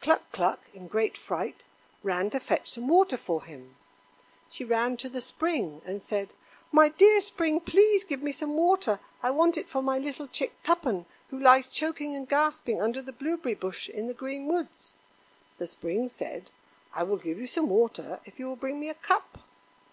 Cluck 0.00 0.30
cluck, 0.30 0.60
in 0.72 0.86
great 0.86 1.18
fright, 1.18 1.64
ran 2.04 2.30
to 2.30 2.38
fetch 2.38 2.70
some 2.70 2.86
water 2.86 3.16
for 3.16 3.42
him. 3.42 3.74
She 4.48 4.64
ran 4.64 4.96
to 4.98 5.08
the 5.08 5.20
Spring 5.20 5.82
and 5.84 6.00
said: 6.00 6.28
"My 6.70 6.88
dear 6.88 7.20
Spring, 7.20 7.58
please 7.58 8.04
give 8.04 8.22
me 8.22 8.30
some 8.30 8.54
water. 8.54 9.00
I 9.24 9.32
want 9.32 9.58
it 9.58 9.68
for 9.68 9.82
my 9.82 9.98
little 9.98 10.28
chick 10.28 10.52
Tuppen, 10.62 11.06
who 11.30 11.38
lies 11.40 11.66
choking 11.66 12.14
and 12.14 12.28
gasping 12.28 12.80
under 12.80 13.02
the 13.02 13.10
blueberry 13.10 13.56
bush 13.56 13.88
in 13.88 14.06
the 14.06 14.14
green 14.14 14.46
woods." 14.46 14.94
The 15.58 15.66
Spring 15.66 16.06
said: 16.06 16.50
"I 16.94 17.02
will 17.02 17.16
give 17.16 17.40
you 17.40 17.48
some 17.48 17.68
water 17.68 18.20
if 18.24 18.38
you 18.38 18.46
will 18.46 18.54
bring 18.54 18.78
me 18.78 18.88
a 18.88 18.94
cup." 18.94 19.38